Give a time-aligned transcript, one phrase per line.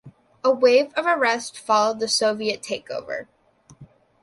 [0.43, 3.27] A wave of arrests followed the Soviet takeover.